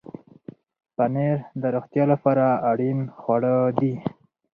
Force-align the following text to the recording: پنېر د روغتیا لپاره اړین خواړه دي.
پنېر 0.95 1.37
د 1.61 1.63
روغتیا 1.75 2.03
لپاره 2.13 2.45
اړین 2.71 2.99
خواړه 3.19 3.53
دي. 3.77 3.93